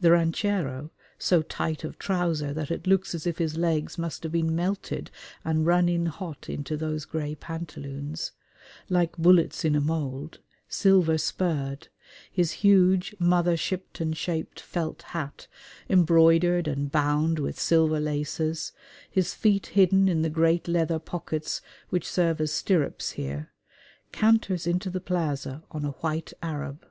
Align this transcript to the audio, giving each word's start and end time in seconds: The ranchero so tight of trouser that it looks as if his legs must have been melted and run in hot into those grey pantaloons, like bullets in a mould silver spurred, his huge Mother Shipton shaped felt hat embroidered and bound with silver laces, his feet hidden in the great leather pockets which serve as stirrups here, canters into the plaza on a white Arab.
The 0.00 0.12
ranchero 0.12 0.92
so 1.18 1.42
tight 1.42 1.82
of 1.82 1.98
trouser 1.98 2.54
that 2.54 2.70
it 2.70 2.86
looks 2.86 3.16
as 3.16 3.26
if 3.26 3.38
his 3.38 3.56
legs 3.56 3.98
must 3.98 4.22
have 4.22 4.30
been 4.30 4.54
melted 4.54 5.10
and 5.44 5.66
run 5.66 5.88
in 5.88 6.06
hot 6.06 6.48
into 6.48 6.76
those 6.76 7.04
grey 7.04 7.34
pantaloons, 7.34 8.30
like 8.88 9.16
bullets 9.16 9.64
in 9.64 9.74
a 9.74 9.80
mould 9.80 10.38
silver 10.68 11.18
spurred, 11.18 11.88
his 12.30 12.52
huge 12.62 13.16
Mother 13.18 13.56
Shipton 13.56 14.12
shaped 14.12 14.60
felt 14.60 15.02
hat 15.02 15.48
embroidered 15.90 16.68
and 16.68 16.92
bound 16.92 17.40
with 17.40 17.58
silver 17.58 17.98
laces, 17.98 18.70
his 19.10 19.34
feet 19.34 19.66
hidden 19.66 20.08
in 20.08 20.22
the 20.22 20.30
great 20.30 20.68
leather 20.68 21.00
pockets 21.00 21.60
which 21.88 22.06
serve 22.08 22.40
as 22.40 22.52
stirrups 22.52 23.10
here, 23.18 23.50
canters 24.12 24.64
into 24.64 24.90
the 24.90 25.00
plaza 25.00 25.64
on 25.72 25.84
a 25.84 25.90
white 25.90 26.32
Arab. 26.40 26.86